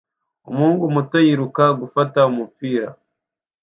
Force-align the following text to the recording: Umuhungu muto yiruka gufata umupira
Umuhungu 0.49 0.83
muto 0.95 1.17
yiruka 1.25 1.63
gufata 1.81 2.19
umupira 2.31 2.87